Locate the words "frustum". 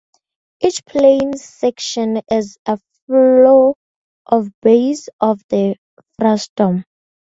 6.17-6.85